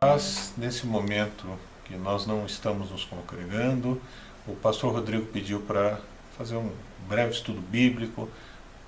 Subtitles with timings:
[0.00, 0.54] Paz.
[0.56, 1.46] Nesse momento
[1.84, 4.00] que nós não estamos nos congregando,
[4.46, 6.00] o pastor Rodrigo pediu para
[6.36, 6.72] fazer um
[7.08, 8.28] breve estudo bíblico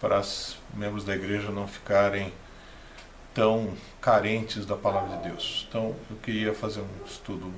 [0.00, 2.32] para os membros da igreja não ficarem
[3.34, 5.66] tão carentes da palavra de Deus.
[5.69, 7.52] Então, eu queria fazer um estudo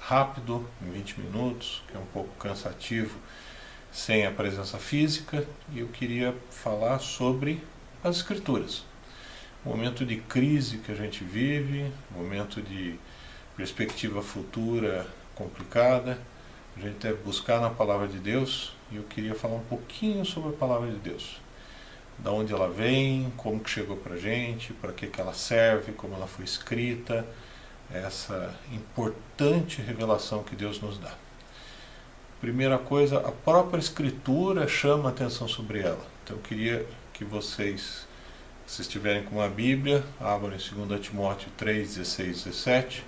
[0.00, 3.18] rápido, em 20 minutos, que é um pouco cansativo
[3.90, 7.60] sem a presença física, e eu queria falar sobre
[8.02, 8.84] as escrituras
[9.68, 12.98] momento de crise que a gente vive, momento de
[13.54, 16.18] perspectiva futura complicada,
[16.74, 20.50] a gente deve buscar na palavra de Deus e eu queria falar um pouquinho sobre
[20.50, 21.38] a palavra de Deus.
[22.18, 26.14] Da onde ela vem, como que chegou para gente, para que, que ela serve, como
[26.14, 27.26] ela foi escrita,
[27.92, 31.12] essa importante revelação que Deus nos dá.
[32.40, 36.06] Primeira coisa, a própria Escritura chama atenção sobre ela.
[36.24, 38.07] Então eu queria que vocês
[38.68, 43.02] se estiverem com uma Bíblia, abram em 2 Timóteo 3, 16, 17,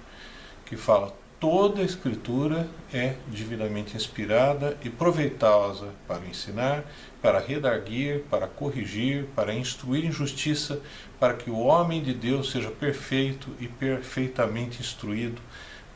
[0.64, 6.82] que fala: toda a Escritura é divinamente inspirada e proveitosa para ensinar,
[7.20, 10.80] para redarguir, para corrigir, para instruir em justiça,
[11.20, 15.42] para que o homem de Deus seja perfeito e perfeitamente instruído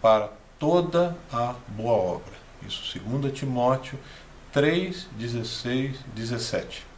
[0.03, 2.35] para toda a boa obra.
[2.67, 3.99] Isso, 2 Timóteo
[4.53, 6.94] 3, 16, 17.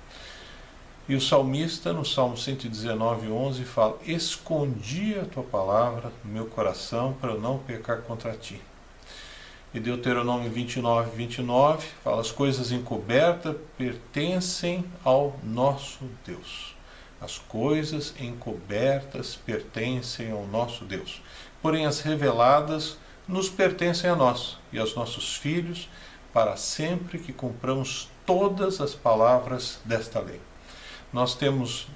[1.09, 7.17] E o salmista, no Salmo 119, 11, fala: Escondi a tua palavra no meu coração
[7.21, 8.61] para eu não pecar contra ti.
[9.73, 16.75] E Deuteronômio 29, 29 fala: As coisas encobertas pertencem ao nosso Deus.
[17.21, 21.23] As coisas encobertas pertencem ao nosso Deus.
[21.63, 25.89] Porém, as reveladas nos pertencem a nós e aos nossos filhos,
[26.33, 30.41] para sempre que cumpramos todas as palavras desta lei
[31.13, 31.87] nós temos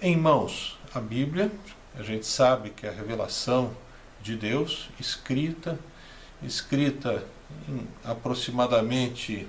[0.00, 1.50] em mãos a Bíblia,
[1.96, 3.74] a gente sabe que é a revelação
[4.22, 5.78] de Deus, escrita,
[6.42, 7.24] escrita
[7.68, 9.48] em aproximadamente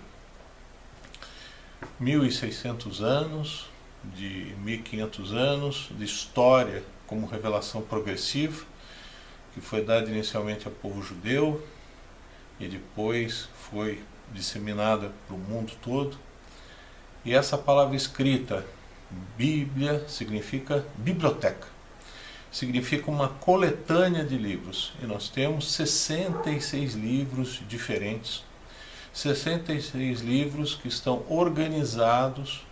[1.99, 3.69] 1600 anos,
[4.03, 8.65] de 1500 anos de história como revelação progressiva,
[9.53, 11.65] que foi dada inicialmente ao povo judeu
[12.59, 16.17] e depois foi disseminada para o mundo todo.
[17.29, 18.65] E essa palavra escrita,
[19.37, 21.67] Bíblia, significa biblioteca.
[22.51, 24.93] Significa uma coletânea de livros.
[24.99, 28.43] E nós temos 66 livros diferentes.
[29.13, 32.65] 66 livros que estão organizados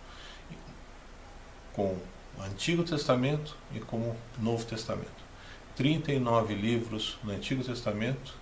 [1.72, 1.96] com
[2.36, 5.22] o Antigo Testamento e com o Novo Testamento.
[5.76, 8.34] 39 livros no Antigo Testamento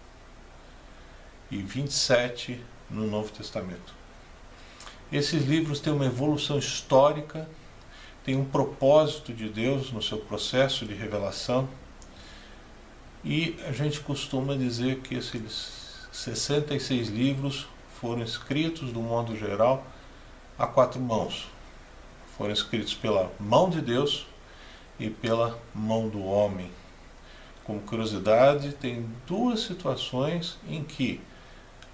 [1.50, 4.06] e 27 no Novo Testamento.
[5.11, 7.49] Esses livros têm uma evolução histórica,
[8.25, 11.69] têm um propósito de Deus no seu processo de revelação.
[13.25, 17.69] E a gente costuma dizer que esses 66 livros
[18.00, 19.87] foram escritos, do modo geral,
[20.59, 21.47] a quatro mãos.
[22.37, 24.27] Foram escritos pela mão de Deus
[24.99, 26.69] e pela mão do homem.
[27.62, 31.21] Como curiosidade, tem duas situações em que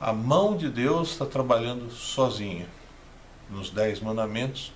[0.00, 2.66] a mão de Deus está trabalhando sozinha
[3.50, 4.72] nos Dez Mandamentos,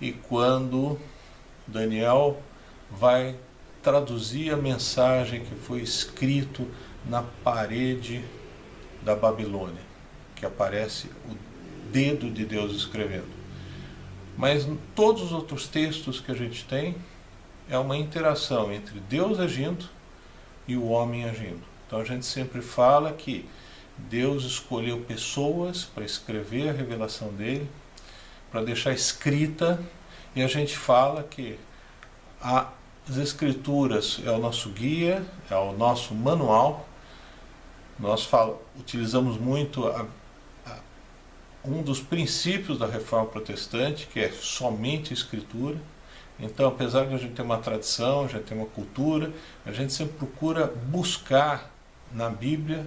[0.00, 0.98] e quando
[1.66, 2.40] Daniel
[2.90, 3.36] vai
[3.82, 6.68] traduzir a mensagem que foi escrito
[7.06, 8.24] na parede
[9.02, 9.82] da Babilônia,
[10.36, 11.36] que aparece o
[11.90, 13.40] dedo de Deus escrevendo.
[14.36, 16.96] Mas todos os outros textos que a gente tem
[17.68, 19.88] é uma interação entre Deus agindo
[20.66, 21.62] e o homem agindo.
[21.86, 23.48] Então a gente sempre fala que
[24.08, 27.68] Deus escolheu pessoas para escrever a revelação dele,
[28.50, 29.80] para deixar escrita,
[30.34, 31.58] e a gente fala que
[32.40, 36.88] as escrituras é o nosso guia, é o nosso manual.
[37.98, 40.06] Nós fala, utilizamos muito a,
[40.66, 40.78] a,
[41.64, 45.76] um dos princípios da reforma protestante, que é somente a escritura.
[46.38, 49.30] Então, apesar de a gente ter uma tradição, gente ter uma cultura,
[49.66, 51.70] a gente sempre procura buscar
[52.12, 52.86] na Bíblia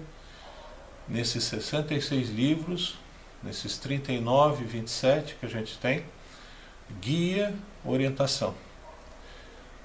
[1.08, 2.98] nesses 66 livros,
[3.42, 6.06] nesses 39 e 27 que a gente tem,
[7.02, 7.54] guia,
[7.84, 8.56] orientação.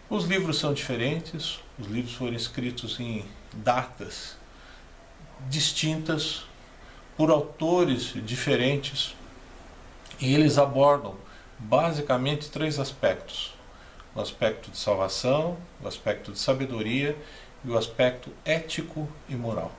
[0.09, 4.37] Os livros são diferentes, os livros foram escritos em datas
[5.49, 6.45] distintas,
[7.17, 9.15] por autores diferentes,
[10.21, 11.17] e eles abordam
[11.59, 13.55] basicamente três aspectos:
[14.15, 17.17] o aspecto de salvação, o aspecto de sabedoria
[17.65, 19.73] e o aspecto ético e moral.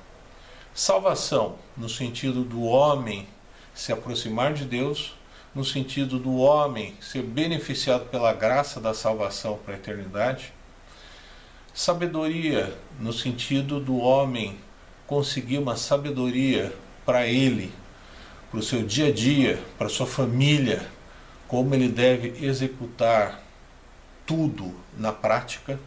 [0.79, 3.27] Salvação, no sentido do homem
[3.75, 5.13] se aproximar de Deus,
[5.53, 10.53] no sentido do homem ser beneficiado pela graça da salvação para a eternidade.
[11.73, 14.57] Sabedoria no sentido do homem
[15.05, 16.73] conseguir uma sabedoria
[17.05, 17.73] para ele,
[18.49, 20.89] para o seu dia a dia, para sua família,
[21.45, 23.43] como ele deve executar
[24.25, 25.77] tudo na prática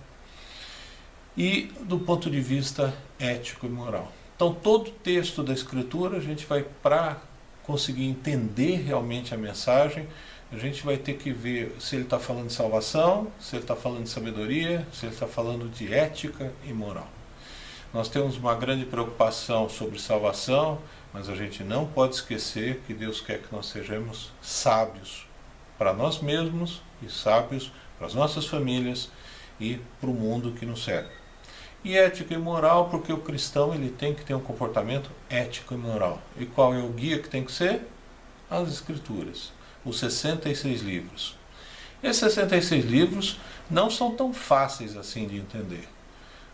[1.34, 4.12] e do ponto de vista ético e moral.
[4.42, 7.22] Então, todo texto da Escritura, a gente vai, para
[7.62, 10.08] conseguir entender realmente a mensagem,
[10.50, 13.76] a gente vai ter que ver se ele está falando de salvação, se ele está
[13.76, 17.06] falando de sabedoria, se ele está falando de ética e moral.
[17.94, 20.80] Nós temos uma grande preocupação sobre salvação,
[21.12, 25.24] mas a gente não pode esquecer que Deus quer que nós sejamos sábios
[25.78, 29.08] para nós mesmos e sábios para as nossas famílias
[29.60, 31.21] e para o mundo que nos serve.
[31.84, 35.76] E ética e moral, porque o cristão ele tem que ter um comportamento ético e
[35.76, 36.20] moral.
[36.38, 37.82] E qual é o guia que tem que ser?
[38.48, 39.52] As Escrituras,
[39.84, 41.36] os 66 livros.
[42.02, 43.38] Esses 66 livros
[43.70, 45.88] não são tão fáceis assim de entender.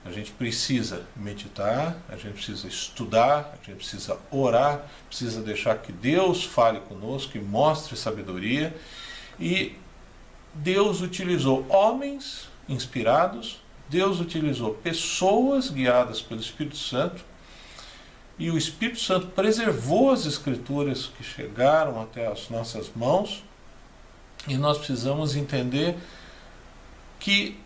[0.04, 5.92] A gente precisa meditar, a gente precisa estudar, a gente precisa orar, precisa deixar que
[5.92, 8.74] Deus fale conosco e mostre sabedoria.
[9.38, 9.76] E
[10.54, 17.25] Deus utilizou homens inspirados Deus utilizou pessoas guiadas pelo Espírito Santo
[18.38, 23.43] e o Espírito Santo preservou as escrituras que chegaram até as nossas mãos.
[24.46, 25.96] E nós precisamos entender
[27.19, 27.58] que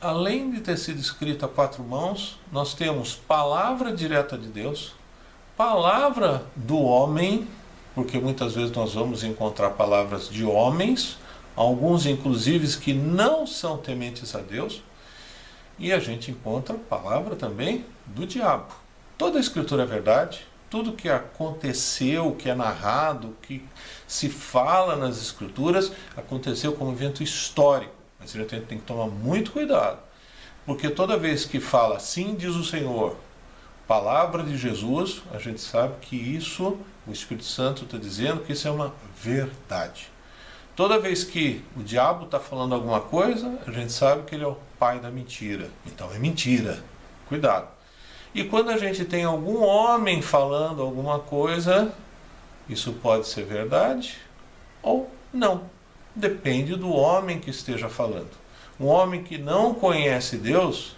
[0.00, 4.94] além de ter sido escrita a quatro mãos, nós temos palavra direta de Deus,
[5.56, 7.46] palavra do homem,
[7.94, 11.18] porque muitas vezes nós vamos encontrar palavras de homens,
[11.56, 14.82] alguns inclusive que não são tementes a Deus,
[15.78, 18.72] e a gente encontra a palavra também do diabo.
[19.16, 23.64] Toda a escritura é verdade, tudo que aconteceu, que é narrado, que
[24.06, 27.94] se fala nas escrituras, aconteceu como evento histórico.
[28.18, 29.98] Mas a gente tem que tomar muito cuidado,
[30.66, 33.16] porque toda vez que fala assim diz o Senhor,
[33.86, 36.76] palavra de Jesus, a gente sabe que isso,
[37.06, 38.92] o Espírito Santo está dizendo que isso é uma
[39.22, 40.10] verdade.
[40.78, 44.46] Toda vez que o diabo está falando alguma coisa, a gente sabe que ele é
[44.46, 45.68] o pai da mentira.
[45.84, 46.78] Então é mentira.
[47.26, 47.66] Cuidado.
[48.32, 51.92] E quando a gente tem algum homem falando alguma coisa,
[52.68, 54.18] isso pode ser verdade
[54.80, 55.62] ou não.
[56.14, 58.30] Depende do homem que esteja falando.
[58.78, 60.96] Um homem que não conhece Deus,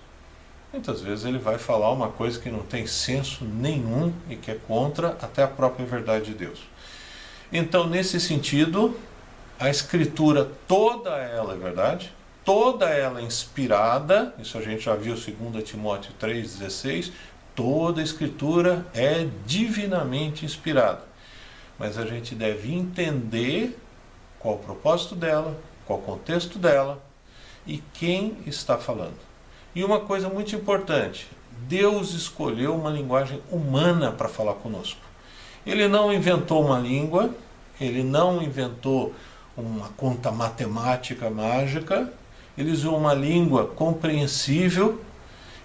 [0.71, 4.57] muitas vezes ele vai falar uma coisa que não tem senso nenhum e que é
[4.57, 6.69] contra até a própria verdade de Deus.
[7.51, 8.95] Então, nesse sentido,
[9.61, 12.11] a escritura toda ela é verdade,
[12.43, 17.13] toda ela é inspirada, isso a gente já viu 2 Timóteo 3,16,
[17.55, 21.03] toda a escritura é divinamente inspirada.
[21.79, 23.79] Mas a gente deve entender
[24.39, 25.55] qual o propósito dela,
[25.85, 26.99] qual o contexto dela
[27.67, 29.19] e quem está falando.
[29.75, 31.29] E uma coisa muito importante,
[31.69, 35.03] Deus escolheu uma linguagem humana para falar conosco.
[35.67, 37.35] Ele não inventou uma língua,
[37.79, 39.15] ele não inventou
[39.61, 42.13] uma conta matemática mágica,
[42.57, 45.01] eles usam uma língua compreensível,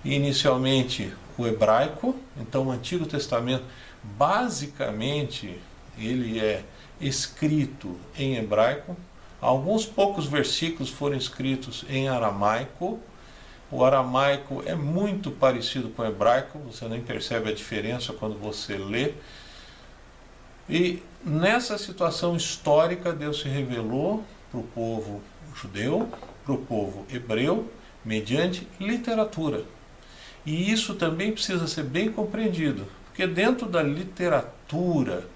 [0.03, 3.63] inicialmente o hebraico, então o Antigo Testamento
[4.03, 5.59] basicamente
[5.97, 6.63] ele é
[7.01, 8.95] escrito em hebraico,
[9.42, 13.00] alguns poucos versículos foram escritos em aramaico,
[13.71, 18.77] o aramaico é muito parecido com o hebraico, você nem percebe a diferença quando você
[18.77, 19.13] lê,
[20.70, 25.22] e nessa situação histórica, Deus se revelou para o povo
[25.55, 26.10] judeu,
[26.44, 27.70] para o povo hebreu,
[28.03, 29.65] mediante literatura.
[30.46, 35.27] E isso também precisa ser bem compreendido, porque dentro da literatura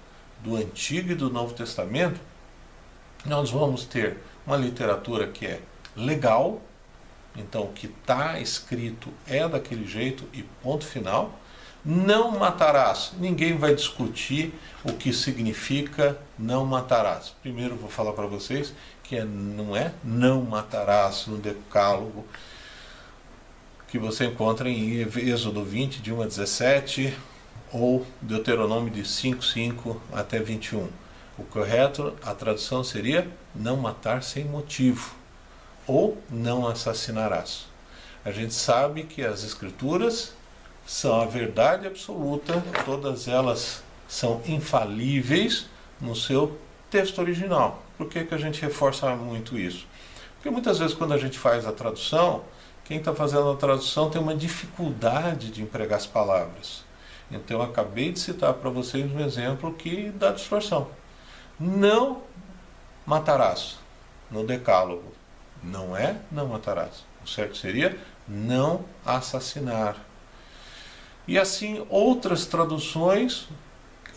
[0.42, 2.20] do Antigo e do Novo Testamento,
[3.26, 5.60] nós vamos ter uma literatura que é
[5.96, 6.62] legal,
[7.36, 11.39] então o que está escrito é daquele jeito e ponto final,
[11.84, 13.12] não matarás.
[13.18, 17.34] Ninguém vai discutir o que significa não matarás.
[17.42, 18.72] Primeiro vou falar para vocês
[19.02, 22.24] que é, não é não matarás no decálogo
[23.88, 27.12] que você encontra em Êxodo 20, de 1 a 17,
[27.72, 30.88] ou Deuteronômio de 5, 5 até 21.
[31.36, 35.12] O correto, a tradução seria não matar sem motivo,
[35.88, 37.66] ou não assassinarás.
[38.24, 40.34] A gente sabe que as escrituras
[40.90, 45.66] são a verdade absoluta, todas elas são infalíveis
[46.00, 46.58] no seu
[46.90, 47.80] texto original.
[47.96, 49.86] Por que, que a gente reforça muito isso?
[50.34, 52.42] Porque muitas vezes quando a gente faz a tradução,
[52.84, 56.82] quem está fazendo a tradução tem uma dificuldade de empregar as palavras.
[57.30, 60.88] Então eu acabei de citar para vocês um exemplo que dá distorção.
[61.58, 62.22] Não
[63.06, 63.78] matarás
[64.28, 65.14] no decálogo.
[65.62, 67.04] Não é não matarás.
[67.24, 70.09] O certo seria não assassinar.
[71.30, 73.46] E assim, outras traduções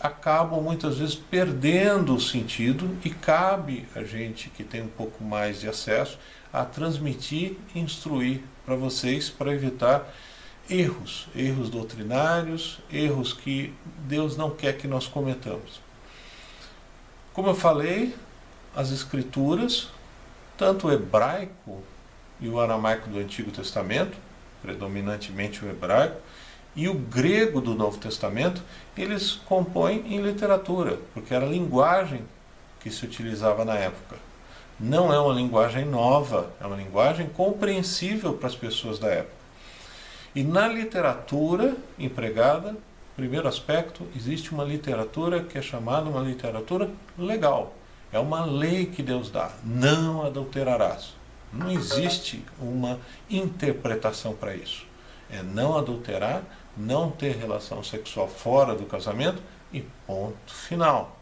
[0.00, 5.60] acabam muitas vezes perdendo o sentido e cabe a gente que tem um pouco mais
[5.60, 6.18] de acesso
[6.52, 10.12] a transmitir e instruir para vocês para evitar
[10.68, 13.72] erros, erros doutrinários, erros que
[14.08, 15.80] Deus não quer que nós cometamos.
[17.32, 18.12] Como eu falei,
[18.74, 19.86] as escrituras,
[20.58, 21.80] tanto o hebraico
[22.40, 24.18] e o aramaico do Antigo Testamento,
[24.60, 26.20] predominantemente o hebraico,
[26.76, 28.62] e o grego do Novo Testamento,
[28.96, 32.22] eles compõem em literatura, porque era a linguagem
[32.80, 34.16] que se utilizava na época.
[34.78, 39.44] Não é uma linguagem nova, é uma linguagem compreensível para as pessoas da época.
[40.34, 42.76] E na literatura empregada,
[43.14, 47.72] primeiro aspecto, existe uma literatura que é chamada uma literatura legal.
[48.12, 49.52] É uma lei que Deus dá.
[49.64, 51.14] Não adulterarás.
[51.52, 52.98] Não existe uma
[53.30, 54.84] interpretação para isso.
[55.30, 56.42] É não adulterar,
[56.76, 61.16] não ter relação sexual fora do casamento e ponto final.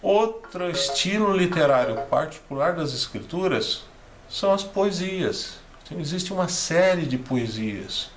[0.00, 3.84] Outro estilo literário particular das escrituras
[4.28, 5.58] são as poesias.
[5.84, 8.10] Então, existe uma série de poesias.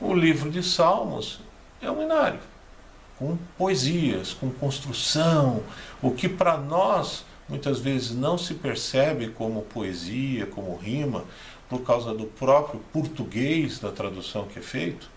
[0.00, 1.40] O livro de Salmos
[1.80, 2.40] é um inário,
[3.18, 5.62] com poesias, com construção,
[6.02, 11.24] o que para nós muitas vezes não se percebe como poesia, como rima,
[11.68, 15.08] por causa do próprio português da tradução que é feito.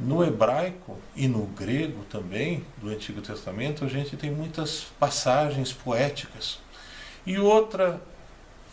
[0.00, 6.58] No hebraico e no grego também, do Antigo Testamento, a gente tem muitas passagens poéticas.
[7.26, 8.00] E outra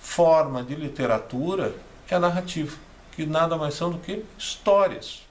[0.02, 1.76] forma de literatura
[2.10, 2.78] é a narrativa,
[3.12, 5.28] que nada mais são do que histórias.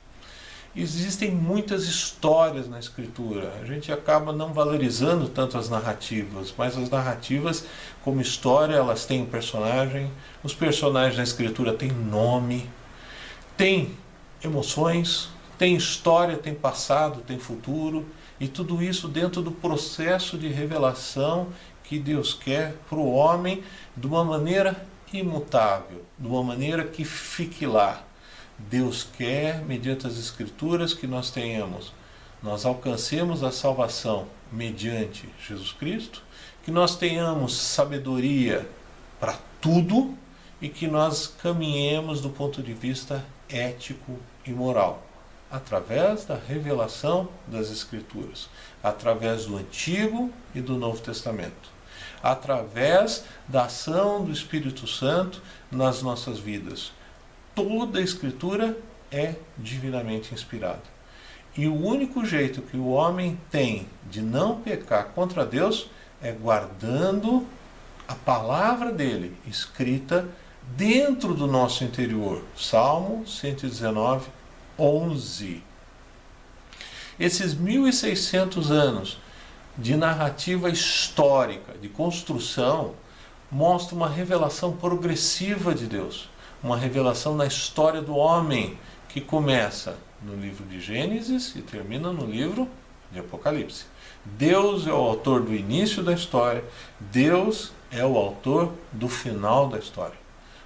[0.76, 3.54] Existem muitas histórias na escritura.
[3.62, 7.64] A gente acaba não valorizando tanto as narrativas, mas as narrativas,
[8.04, 10.12] como história, elas têm um personagem.
[10.42, 12.68] Os personagens na escritura têm nome,
[13.56, 13.96] têm
[14.44, 18.06] emoções, tem história, tem passado, tem futuro,
[18.38, 21.48] e tudo isso dentro do processo de revelação
[21.82, 23.62] que Deus quer para o homem
[23.96, 28.02] de uma maneira imutável, de uma maneira que fique lá.
[28.58, 31.92] Deus quer, mediante as Escrituras, que nós tenhamos,
[32.42, 36.22] nós alcancemos a salvação mediante Jesus Cristo,
[36.64, 38.68] que nós tenhamos sabedoria
[39.18, 40.16] para tudo
[40.60, 45.05] e que nós caminhemos do ponto de vista ético e moral
[45.50, 48.48] através da revelação das Escrituras,
[48.82, 51.70] através do Antigo e do Novo Testamento,
[52.22, 56.92] através da ação do Espírito Santo nas nossas vidas.
[57.54, 58.76] Toda a Escritura
[59.10, 60.82] é divinamente inspirada.
[61.56, 65.88] E o único jeito que o homem tem de não pecar contra Deus
[66.20, 67.46] é guardando
[68.06, 70.28] a palavra dele escrita
[70.62, 72.42] dentro do nosso interior.
[72.56, 74.28] Salmo 119,
[74.78, 75.62] 11.
[77.18, 79.18] Esses 1600 anos
[79.76, 82.94] de narrativa histórica, de construção,
[83.50, 86.28] mostra uma revelação progressiva de Deus,
[86.62, 88.78] uma revelação na história do homem
[89.08, 92.68] que começa no livro de Gênesis e termina no livro
[93.12, 93.84] de Apocalipse.
[94.24, 96.64] Deus é o autor do início da história,
[96.98, 100.16] Deus é o autor do final da história.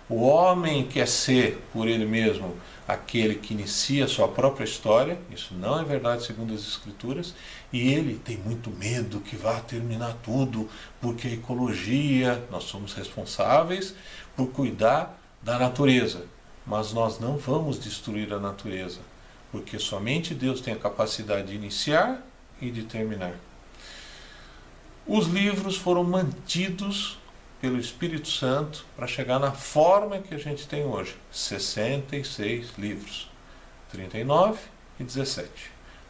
[0.08, 2.56] O homem quer ser por ele mesmo
[2.92, 7.34] aquele que inicia a sua própria história, isso não é verdade segundo as Escrituras,
[7.72, 10.68] e ele tem muito medo que vá terminar tudo,
[11.00, 13.94] porque a ecologia, nós somos responsáveis
[14.36, 16.24] por cuidar da natureza,
[16.66, 19.00] mas nós não vamos destruir a natureza,
[19.52, 22.26] porque somente Deus tem a capacidade de iniciar
[22.60, 23.34] e de terminar.
[25.06, 27.19] Os livros foram mantidos
[27.60, 31.16] pelo Espírito Santo para chegar na forma que a gente tem hoje.
[31.30, 33.30] 66 livros,
[33.90, 34.58] 39
[34.98, 35.50] e 17.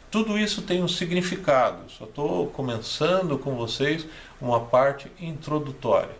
[0.09, 1.89] Tudo isso tem um significado.
[1.89, 4.05] Só estou começando com vocês
[4.39, 6.15] uma parte introdutória.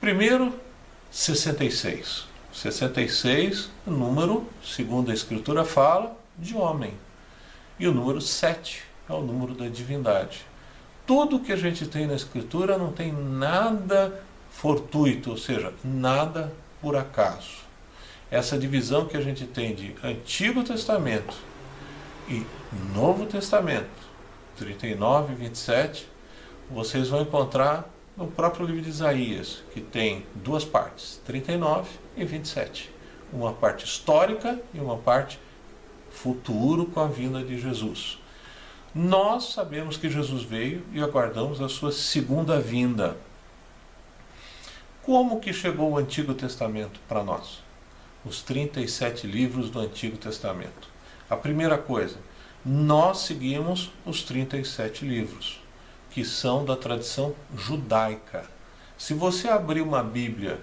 [0.00, 0.54] Primeiro,
[1.10, 2.28] 66.
[2.52, 6.94] 66, o número, segundo a Escritura fala, de homem.
[7.78, 10.44] E o número 7 é o número da divindade.
[11.06, 14.20] Tudo que a gente tem na Escritura não tem nada
[14.60, 16.52] fortuito, ou seja, nada
[16.82, 17.60] por acaso.
[18.30, 21.34] Essa divisão que a gente tem de Antigo Testamento
[22.28, 22.44] e
[22.94, 23.88] Novo Testamento,
[24.58, 26.06] 39 e 27,
[26.70, 32.90] vocês vão encontrar no próprio livro de Isaías, que tem duas partes, 39 e 27.
[33.32, 35.40] Uma parte histórica e uma parte
[36.10, 38.18] futuro com a vinda de Jesus.
[38.94, 43.16] Nós sabemos que Jesus veio e aguardamos a sua segunda vinda.
[45.10, 47.64] Como que chegou o Antigo Testamento para nós?
[48.24, 50.88] os 37 livros do Antigo Testamento.
[51.28, 52.16] A primeira coisa,
[52.64, 55.60] nós seguimos os 37 livros,
[56.10, 58.44] que são da tradição judaica.
[58.96, 60.60] Se você abrir uma Bíblia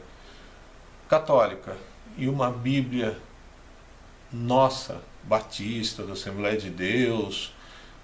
[1.10, 1.75] católica
[2.18, 3.18] e uma Bíblia
[4.32, 7.54] nossa, batista, da Assembleia de Deus,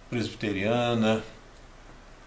[0.10, 1.24] presbiteriana,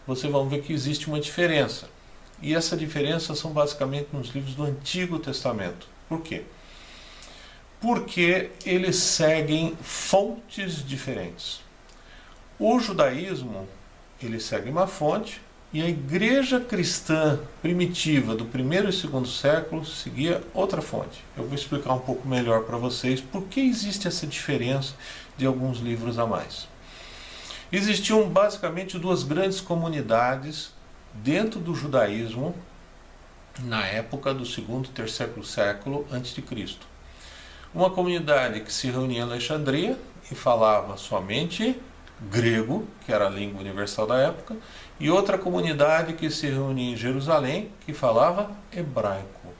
[0.06, 1.94] você vai ver que existe uma diferença.
[2.40, 5.88] E essa diferença são basicamente nos livros do Antigo Testamento.
[6.08, 6.42] Por quê?
[7.80, 11.60] Porque eles seguem fontes diferentes.
[12.58, 13.68] O judaísmo,
[14.22, 15.40] ele segue uma fonte,
[15.72, 21.22] e a igreja cristã primitiva do primeiro e segundo século seguia outra fonte.
[21.36, 24.94] Eu vou explicar um pouco melhor para vocês por que existe essa diferença
[25.36, 26.68] de alguns livros a mais.
[27.70, 30.70] Existiam basicamente duas grandes comunidades
[31.22, 32.54] dentro do judaísmo
[33.60, 36.86] na época do segundo e terceiro século antes de Cristo.
[37.74, 39.98] Uma comunidade que se reunia em Alexandria
[40.30, 41.80] e falava somente
[42.20, 44.56] grego, que era a língua universal da época,
[44.98, 49.52] e outra comunidade que se reunia em Jerusalém, que falava hebraico.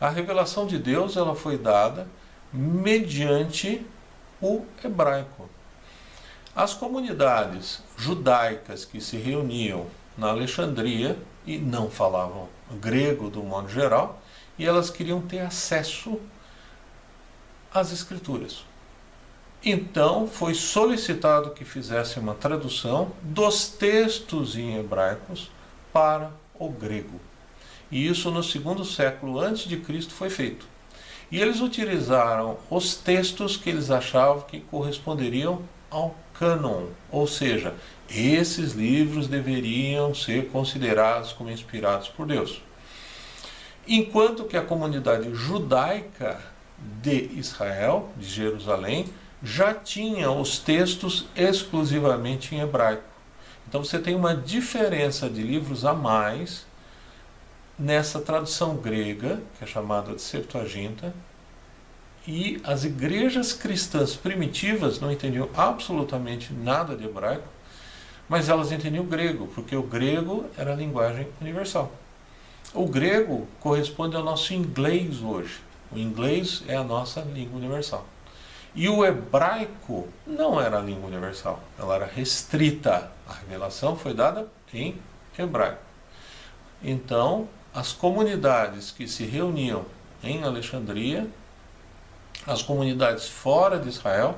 [0.00, 2.08] A revelação de Deus ela foi dada
[2.52, 3.84] mediante
[4.40, 5.48] o hebraico.
[6.54, 12.48] As comunidades judaicas que se reuniam na Alexandria e não falavam
[12.80, 14.20] grego do modo geral,
[14.58, 16.20] e elas queriam ter acesso
[17.72, 18.64] às escrituras.
[19.64, 25.50] Então foi solicitado que fizesse uma tradução dos textos em hebraicos
[25.92, 27.20] para o grego.
[27.90, 30.66] E isso no segundo século antes de Cristo foi feito.
[31.30, 37.74] E eles utilizaram os textos que eles achavam que corresponderiam ao cânon, ou seja,
[38.14, 42.62] esses livros deveriam ser considerados como inspirados por Deus.
[43.86, 46.40] Enquanto que a comunidade judaica
[47.02, 49.06] de Israel, de Jerusalém,
[49.42, 53.04] já tinha os textos exclusivamente em hebraico.
[53.68, 56.66] Então você tem uma diferença de livros a mais
[57.78, 61.12] nessa tradução grega, que é chamada de Septuaginta,
[62.26, 67.48] e as igrejas cristãs primitivas não entendiam absolutamente nada de hebraico,
[68.28, 71.92] mas elas entendiam grego, porque o grego era a linguagem universal.
[72.72, 75.60] O grego corresponde ao nosso inglês hoje.
[75.92, 78.06] O inglês é a nossa língua universal.
[78.74, 83.12] E o hebraico não era a língua universal, ela era restrita.
[83.28, 84.96] A revelação foi dada em
[85.38, 85.82] hebraico.
[86.82, 89.84] Então, as comunidades que se reuniam
[90.22, 91.28] em Alexandria,
[92.46, 94.36] as comunidades fora de Israel,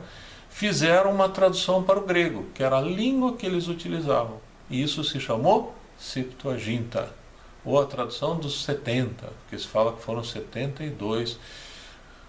[0.57, 4.41] fizeram uma tradução para o grego, que era a língua que eles utilizavam.
[4.71, 7.13] E isso se chamou Septuaginta,
[7.63, 11.39] ou a tradução dos 70, porque se fala que foram 72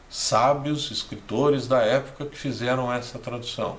[0.09, 3.77] sábios, escritores da época que fizeram essa tradução.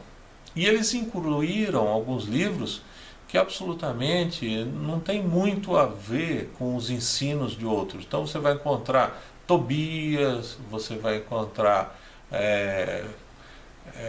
[0.57, 2.81] E eles incluíram alguns livros
[3.29, 8.03] que absolutamente não tem muito a ver com os ensinos de outros.
[8.03, 12.01] Então você vai encontrar Tobias, você vai encontrar
[12.33, 13.05] é,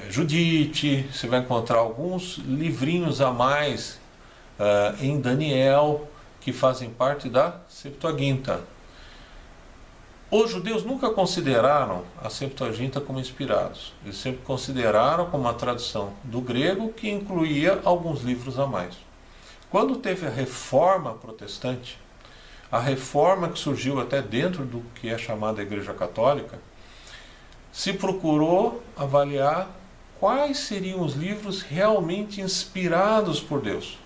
[0.09, 3.99] Judite, você vai encontrar alguns livrinhos a mais
[4.59, 6.07] uh, em Daniel
[6.41, 8.61] que fazem parte da Septuaginta.
[10.31, 13.93] Os judeus nunca consideraram a Septuaginta como inspirados.
[14.03, 18.95] Eles sempre consideraram como uma tradução do grego que incluía alguns livros a mais.
[19.71, 21.99] Quando teve a reforma protestante,
[22.71, 26.59] a reforma que surgiu até dentro do que é chamada Igreja Católica,
[27.71, 29.69] se procurou avaliar
[30.19, 33.97] quais seriam os livros realmente inspirados por Deus.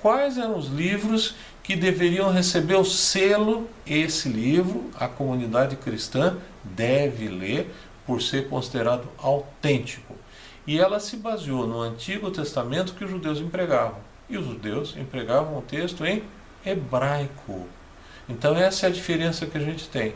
[0.00, 7.26] Quais eram os livros que deveriam receber o selo, esse livro, a comunidade cristã deve
[7.26, 7.74] ler
[8.06, 10.14] por ser considerado autêntico.
[10.66, 13.98] E ela se baseou no Antigo Testamento que os judeus empregavam.
[14.28, 16.22] E os judeus empregavam o texto em
[16.64, 17.66] hebraico.
[18.28, 20.14] Então essa é a diferença que a gente tem.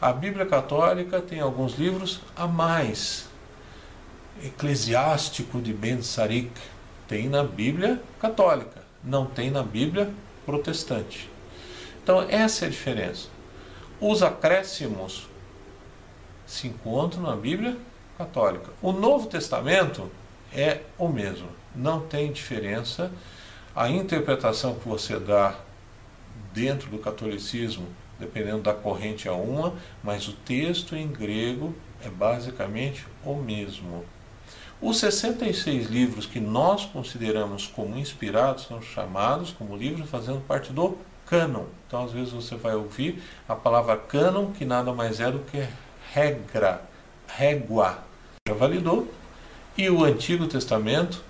[0.00, 3.28] A Bíblia Católica tem alguns livros a mais.
[4.42, 6.50] Eclesiástico de Ben Sarik
[7.06, 10.10] tem na Bíblia Católica, não tem na Bíblia
[10.46, 11.28] protestante.
[12.02, 13.28] Então, essa é a diferença.
[14.00, 15.28] Os acréscimos
[16.46, 17.76] se encontram na Bíblia
[18.16, 18.70] católica.
[18.80, 20.10] O Novo Testamento
[20.50, 23.12] é o mesmo, não tem diferença.
[23.76, 25.54] A interpretação que você dá
[26.54, 27.86] dentro do catolicismo,
[28.20, 34.04] dependendo da corrente, é uma, mas o texto em grego é basicamente o mesmo.
[34.80, 40.96] Os 66 livros que nós consideramos como inspirados são chamados como livros fazendo parte do
[41.26, 41.64] cânon.
[41.86, 45.66] Então, às vezes, você vai ouvir a palavra cânon, que nada mais é do que
[46.12, 46.82] regra,
[47.26, 47.98] régua.
[48.48, 49.06] Já validou.
[49.76, 51.22] E o Antigo Testamento,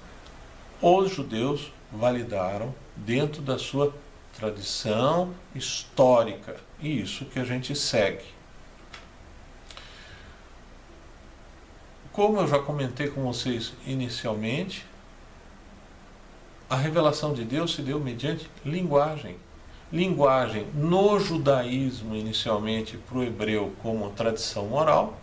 [0.80, 3.92] os judeus validaram dentro da sua
[4.40, 6.56] tradição histórica.
[6.80, 8.24] E isso que a gente segue.
[12.10, 14.84] Como eu já comentei com vocês inicialmente,
[16.68, 19.36] a revelação de Deus se deu mediante linguagem.
[19.92, 25.20] Linguagem no judaísmo, inicialmente, para o hebreu como tradição oral,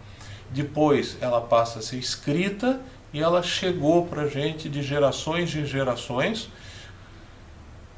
[0.49, 2.79] depois ela passa a ser escrita
[3.13, 6.49] e ela chegou para a gente de gerações em gerações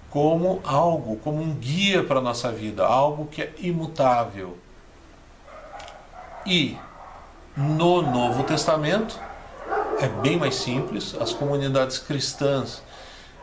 [0.09, 4.57] como algo, como um guia para a nossa vida, algo que é imutável.
[6.45, 6.77] E
[7.55, 9.19] no Novo Testamento
[9.99, 12.81] é bem mais simples, as comunidades cristãs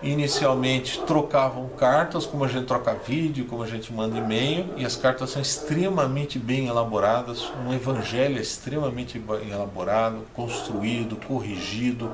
[0.02, 4.96] inicialmente trocavam cartas, como a gente troca vídeo, como a gente manda e-mail, e as
[4.96, 12.10] cartas são extremamente bem elaboradas, um evangelho extremamente bem elaborado, construído, corrigido.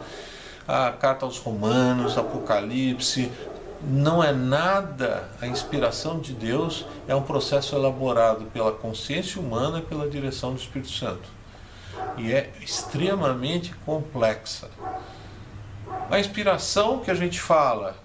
[0.66, 3.30] A carta aos Romanos, Apocalipse,
[3.84, 9.82] não é nada, a inspiração de Deus é um processo elaborado pela consciência humana e
[9.82, 11.28] pela direção do Espírito Santo.
[12.16, 14.70] E é extremamente complexa.
[16.10, 17.96] A inspiração que a gente fala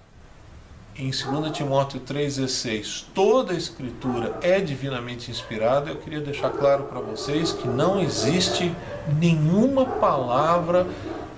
[0.96, 6.98] em 2 Timóteo 3,16, toda a escritura é divinamente inspirada, eu queria deixar claro para
[6.98, 8.74] vocês que não existe
[9.16, 10.84] nenhuma palavra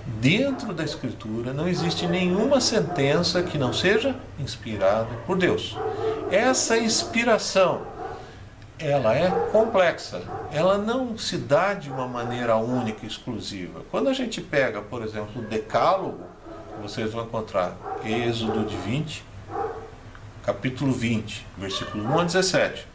[0.05, 5.77] dentro da escritura, não existe nenhuma sentença que não seja inspirada por Deus.
[6.31, 7.81] Essa inspiração,
[8.79, 13.81] ela é complexa, ela não se dá de uma maneira única exclusiva.
[13.91, 16.23] Quando a gente pega, por exemplo, o Decálogo,
[16.81, 19.23] vocês vão encontrar Êxodo de 20,
[20.43, 22.87] capítulo 20, versículo 1 a 17,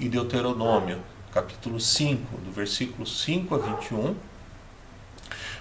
[0.00, 0.98] e Deuteronômio,
[1.32, 4.16] capítulo 5, do versículo 5 a 21,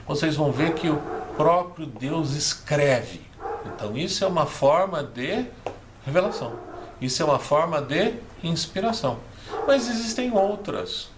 [0.07, 1.01] vocês vão ver que o
[1.35, 3.21] próprio Deus escreve.
[3.65, 5.45] Então, isso é uma forma de
[6.05, 6.57] revelação.
[7.01, 9.19] Isso é uma forma de inspiração.
[9.67, 11.09] Mas existem outras.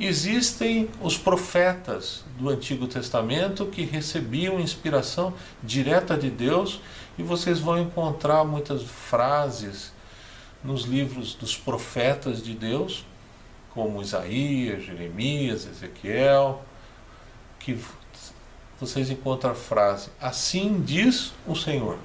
[0.00, 6.80] Existem os profetas do Antigo Testamento que recebiam inspiração direta de Deus
[7.18, 9.92] e vocês vão encontrar muitas frases
[10.62, 13.04] nos livros dos profetas de Deus,
[13.74, 16.62] como Isaías, Jeremias, Ezequiel,
[17.58, 17.76] que
[18.80, 21.98] vocês encontram a frase: Assim diz o Senhor.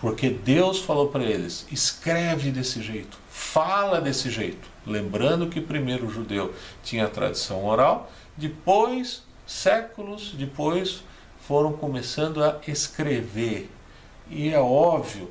[0.00, 4.68] Porque Deus falou para eles: escreve desse jeito, fala desse jeito.
[4.86, 11.02] Lembrando que primeiro o judeu tinha a tradição oral, depois, séculos depois,
[11.46, 13.70] foram começando a escrever.
[14.30, 15.30] E é óbvio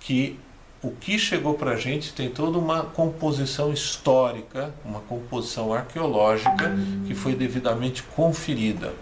[0.00, 0.38] que
[0.82, 7.14] o que chegou para a gente tem toda uma composição histórica, uma composição arqueológica que
[7.14, 8.92] foi devidamente conferida.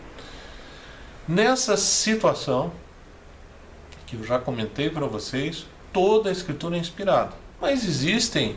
[1.26, 2.72] Nessa situação,
[4.06, 7.32] que eu já comentei para vocês, toda a escritura é inspirada.
[7.60, 8.56] Mas existem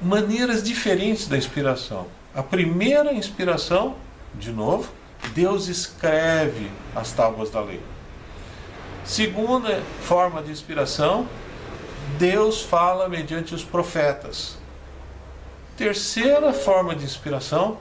[0.00, 2.06] maneiras diferentes da inspiração.
[2.32, 3.96] A primeira inspiração,
[4.34, 4.92] de novo,
[5.34, 7.82] Deus escreve as tábuas da lei.
[9.04, 11.26] Segunda forma de inspiração,
[12.18, 14.56] Deus fala mediante os profetas.
[15.76, 17.78] Terceira forma de inspiração,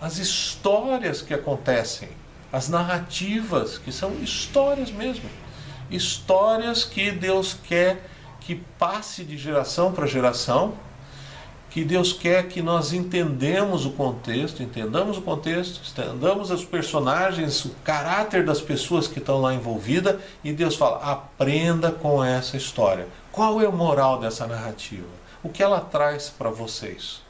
[0.00, 2.08] as histórias que acontecem
[2.52, 5.28] as narrativas, que são histórias mesmo.
[5.90, 8.08] Histórias que Deus quer
[8.40, 10.74] que passe de geração para geração,
[11.70, 17.70] que Deus quer que nós entendamos o contexto, entendamos o contexto, entendamos os personagens, o
[17.84, 23.06] caráter das pessoas que estão lá envolvidas, e Deus fala: aprenda com essa história.
[23.30, 25.06] Qual é o moral dessa narrativa?
[25.42, 27.20] O que ela traz para vocês?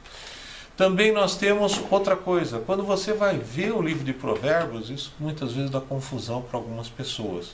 [0.79, 5.51] Também nós temos outra coisa, quando você vai ver o livro de Provérbios, isso muitas
[5.51, 7.53] vezes dá confusão para algumas pessoas.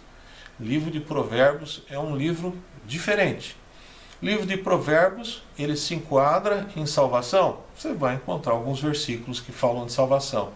[0.60, 3.58] Livro de Provérbios é um livro diferente.
[4.22, 7.62] Livro de Provérbios, ele se enquadra em salvação.
[7.76, 10.52] Você vai encontrar alguns versículos que falam de salvação.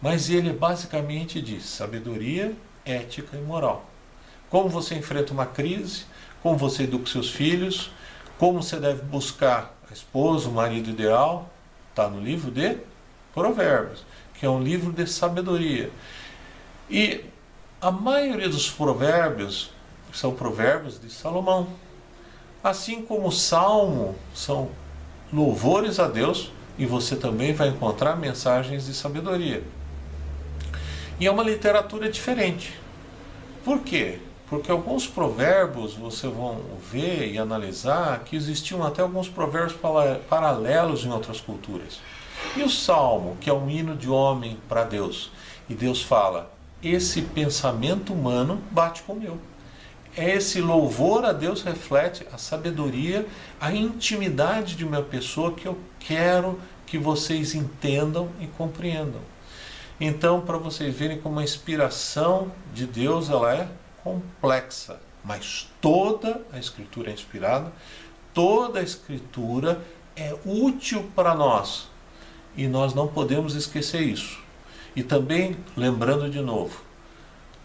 [0.00, 3.84] Mas ele basicamente diz sabedoria, ética e moral.
[4.48, 6.04] Como você enfrenta uma crise,
[6.40, 7.90] como você educa seus filhos,
[8.38, 11.50] como você deve buscar a esposa, o marido ideal,
[11.94, 12.76] Está no livro de
[13.32, 14.04] Provérbios,
[14.34, 15.92] que é um livro de sabedoria.
[16.90, 17.24] E
[17.80, 19.70] a maioria dos provérbios
[20.12, 21.68] são provérbios de Salomão.
[22.64, 24.70] Assim como o Salmo são
[25.32, 29.62] louvores a Deus, e você também vai encontrar mensagens de sabedoria.
[31.20, 32.76] E é uma literatura diferente.
[33.64, 34.18] Por quê?
[34.48, 39.76] Porque alguns provérbios você vão ver e analisar que existiam até alguns provérbios
[40.28, 42.00] paralelos em outras culturas.
[42.56, 45.30] E o salmo, que é um hino de homem para Deus.
[45.68, 46.52] E Deus fala:
[46.82, 49.38] esse pensamento humano bate com o meu.
[50.16, 53.26] Esse louvor a Deus reflete a sabedoria,
[53.60, 59.20] a intimidade de uma pessoa que eu quero que vocês entendam e compreendam.
[59.98, 63.68] Então, para vocês verem como a inspiração de Deus ela é
[64.04, 67.72] complexa, mas toda a escritura é inspirada,
[68.34, 69.80] toda a escritura
[70.14, 71.88] é útil para nós
[72.56, 74.38] e nós não podemos esquecer isso.
[74.94, 76.82] E também, lembrando de novo,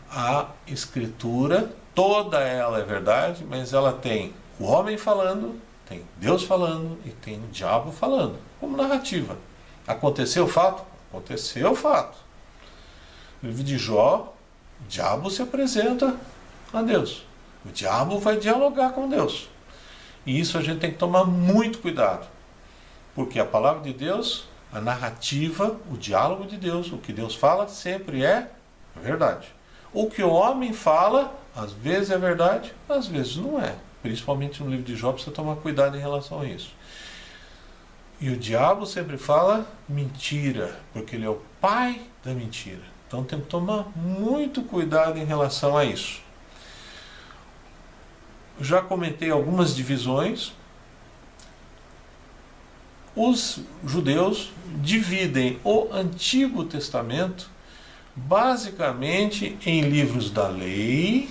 [0.10, 6.98] a escritura, toda ela é verdade, mas ela tem o homem falando, tem Deus falando
[7.06, 9.38] e tem o diabo falando, como narrativa.
[9.86, 10.84] Aconteceu o fato?
[11.10, 12.18] Aconteceu o fato.
[13.42, 14.34] No livro de Jó,
[14.82, 16.16] o diabo se apresenta
[16.74, 17.26] a Deus.
[17.66, 19.50] O diabo vai dialogar com Deus.
[20.26, 22.28] E isso a gente tem que tomar muito cuidado.
[23.16, 27.68] Porque a palavra de Deus a narrativa, o diálogo de Deus, o que Deus fala
[27.68, 28.50] sempre é
[28.96, 29.48] verdade.
[29.92, 33.76] O que o homem fala, às vezes é verdade, às vezes não é.
[34.04, 36.72] Principalmente no livro de Jó, precisa tomar cuidado em relação a isso.
[38.22, 42.84] E o diabo sempre fala mentira, porque ele é o pai da mentira.
[43.10, 46.22] Então tem que tomar muito cuidado em relação a isso.
[48.62, 50.54] Já comentei algumas divisões
[53.16, 57.50] os judeus dividem o Antigo Testamento
[58.16, 61.30] basicamente em livros da lei,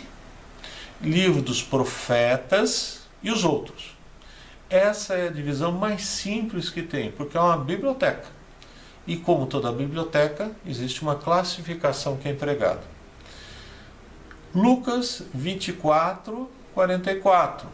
[1.00, 3.96] livro dos profetas e os outros.
[4.68, 8.37] Essa é a divisão mais simples que tem, porque é uma biblioteca.
[9.08, 12.82] E como toda biblioteca, existe uma classificação que é empregada.
[14.54, 17.68] Lucas 24, 44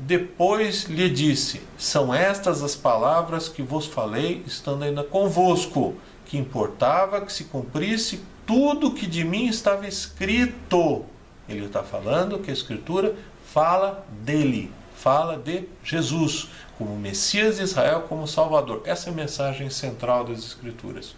[0.00, 5.94] depois lhe disse: São estas as palavras que vos falei, estando ainda convosco,
[6.24, 11.04] que importava que se cumprisse tudo que de mim estava escrito.
[11.46, 13.14] Ele está falando que a Escritura
[13.52, 16.48] fala dele, fala de Jesus,
[16.80, 18.80] como Messias de Israel, como Salvador.
[18.86, 21.14] Essa é a mensagem central das Escrituras.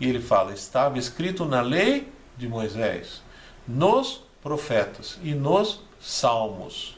[0.00, 3.22] E ele fala: estava escrito na lei de Moisés,
[3.66, 6.96] nos profetas e nos salmos.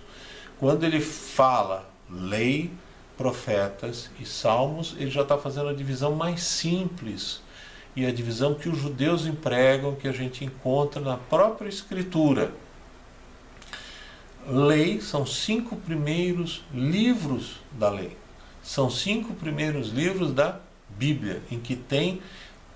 [0.59, 2.71] Quando ele fala lei,
[3.19, 7.43] profetas e salmos, ele já está fazendo a divisão mais simples
[7.95, 12.51] e a divisão que os judeus empregam, que a gente encontra na própria Escritura.
[14.48, 18.16] Lei são cinco primeiros livros da lei.
[18.62, 22.20] São cinco primeiros livros da Bíblia, em que tem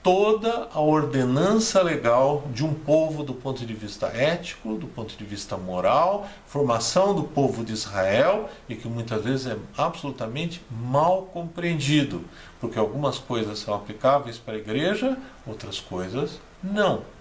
[0.05, 5.25] toda a ordenança legal de um povo do ponto de vista ético, do ponto de
[5.25, 12.23] vista moral, formação do povo de Israel e que muitas vezes é absolutamente mal compreendido,
[12.61, 17.14] porque algumas coisas são aplicáveis para a igreja, outras coisas não.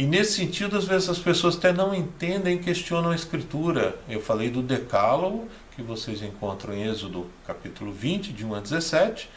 [0.00, 3.98] E nesse sentido, às vezes as pessoas até não entendem e questionam a Escritura.
[4.08, 9.28] Eu falei do Decálogo, que vocês encontram em Êxodo capítulo 20, de 1 a 17,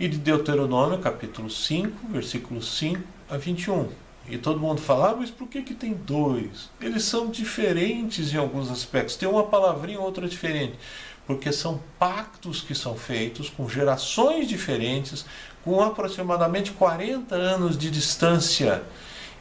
[0.00, 3.90] e de Deuteronômio, capítulo 5, versículos 5 a 21.
[4.26, 6.70] E todo mundo fala, ah, mas por que, que tem dois?
[6.80, 9.16] Eles são diferentes em alguns aspectos.
[9.16, 10.78] Tem uma palavrinha, outra diferente.
[11.26, 15.26] Porque são pactos que são feitos com gerações diferentes,
[15.62, 18.82] com aproximadamente 40 anos de distância.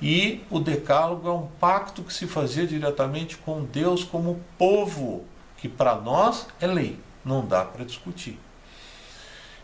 [0.03, 5.23] E o Decálogo é um pacto que se fazia diretamente com Deus como povo,
[5.55, 8.37] que para nós é lei, não dá para discutir.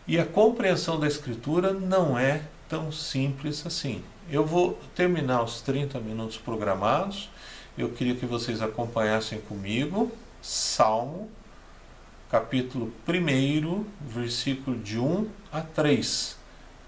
[0.08, 4.02] E a compreensão da Escritura não é tão simples assim.
[4.30, 7.28] Eu vou terminar os 30 minutos programados.
[7.76, 11.30] Eu queria que vocês acompanhassem comigo Salmo,
[12.30, 16.38] capítulo 1, versículo de 1 a 3.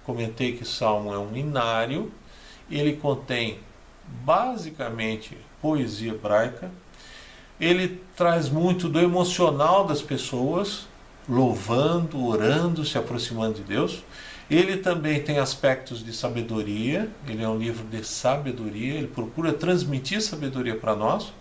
[0.05, 2.11] Comentei que Salmo é um inário,
[2.79, 3.59] ele contém
[4.25, 6.71] basicamente poesia hebraica,
[7.61, 10.89] ele traz muito do emocional das pessoas,
[11.29, 14.03] louvando, orando, se aproximando de Deus.
[14.51, 20.21] Ele também tem aspectos de sabedoria, ele é um livro de sabedoria, ele procura transmitir
[20.21, 21.33] sabedoria para nós.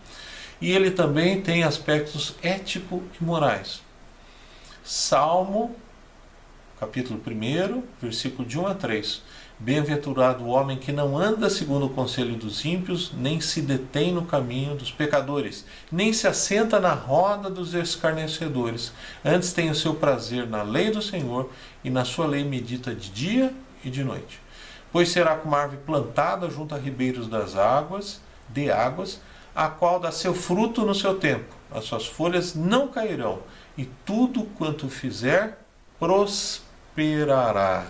[0.62, 3.82] E ele também tem aspectos ético e morais.
[4.84, 5.76] Salmo,
[6.80, 9.24] capítulo 1, versículo de 1 a 3.
[9.64, 14.26] Bem-aventurado o homem que não anda segundo o conselho dos ímpios, nem se detém no
[14.26, 18.92] caminho dos pecadores, nem se assenta na roda dos escarnecedores.
[19.24, 21.52] Antes tem o seu prazer na lei do Senhor,
[21.84, 23.54] e na sua lei medita de dia
[23.86, 24.42] e de noite.
[24.92, 28.20] Pois será como árvore plantada junto a ribeiros das águas,
[28.50, 29.22] de águas,
[29.54, 31.56] a qual dá seu fruto no seu tempo.
[31.70, 33.44] As suas folhas não cairão,
[33.78, 35.60] e tudo quanto fizer
[36.00, 37.86] prosperará.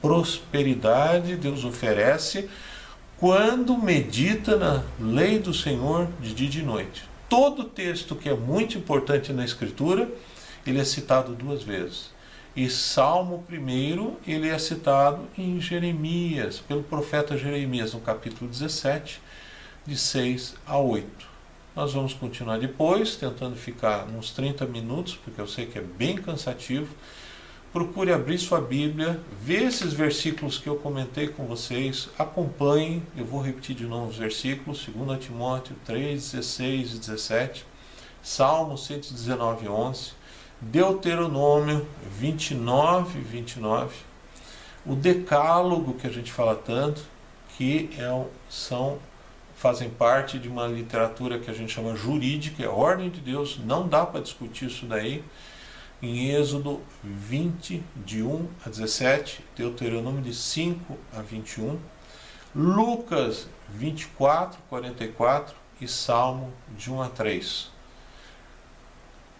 [0.00, 2.48] Prosperidade Deus oferece
[3.18, 7.04] quando medita na lei do Senhor de dia e de noite.
[7.28, 10.08] Todo texto que é muito importante na Escritura,
[10.66, 12.10] ele é citado duas vezes.
[12.54, 19.20] E Salmo primeiro, ele é citado em Jeremias, pelo profeta Jeremias, no capítulo 17,
[19.86, 21.06] de 6 a 8.
[21.74, 26.16] Nós vamos continuar depois, tentando ficar uns 30 minutos, porque eu sei que é bem
[26.16, 26.88] cansativo
[27.78, 33.40] procure abrir sua Bíblia, ver esses versículos que eu comentei com vocês, acompanhe, eu vou
[33.40, 37.64] repetir de novo os versículos, 2 Timóteo 3, 16 e 17,
[38.20, 40.10] Salmo 119, 11,
[40.60, 41.86] Deuteronômio
[42.18, 43.94] 29, 29,
[44.84, 47.00] o Decálogo que a gente fala tanto,
[47.56, 48.98] que é, são
[49.54, 53.86] fazem parte de uma literatura que a gente chama jurídica, é ordem de Deus, não
[53.86, 55.22] dá para discutir isso daí
[56.02, 61.78] em Êxodo 20, de 1 a 17, Deuteronômio de 5 a 21,
[62.54, 67.70] Lucas 24, 44 e Salmo de 1 a 3.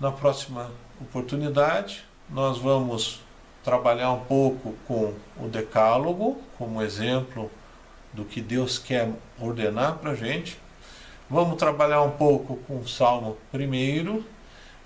[0.01, 3.21] Na próxima oportunidade, nós vamos
[3.63, 7.51] trabalhar um pouco com o Decálogo, como exemplo
[8.13, 10.59] do que Deus quer ordenar para a gente.
[11.29, 14.25] Vamos trabalhar um pouco com o Salmo primeiro,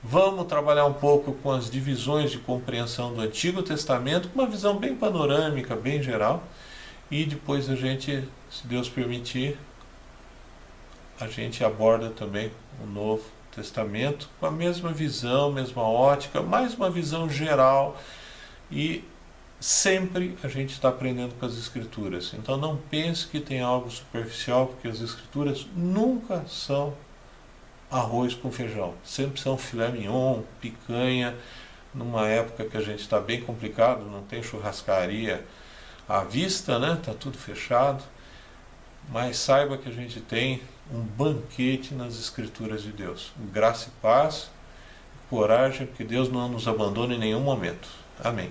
[0.04, 4.76] Vamos trabalhar um pouco com as divisões de compreensão do Antigo Testamento, com uma visão
[4.76, 6.42] bem panorâmica, bem geral.
[7.08, 9.56] E depois a gente, se Deus permitir,
[11.20, 12.50] a gente aborda também
[12.82, 13.22] o Novo
[13.54, 17.96] Testamento com a mesma visão, mesma ótica, mais uma visão geral.
[18.72, 19.04] E
[19.60, 22.34] sempre a gente está aprendendo com as Escrituras.
[22.34, 26.92] Então não pense que tem algo superficial, porque as Escrituras nunca são
[27.92, 28.94] arroz com feijão.
[29.04, 31.36] Sempre são filé mignon, picanha,
[31.94, 35.44] numa época que a gente está bem complicado, não tem churrascaria
[36.08, 36.98] à vista, né?
[37.04, 38.02] Tá tudo fechado.
[39.10, 43.32] Mas saiba que a gente tem um banquete nas escrituras de Deus.
[43.52, 44.50] Graça e paz,
[45.28, 47.88] coragem, porque Deus não nos abandona em nenhum momento.
[48.22, 48.50] Amém.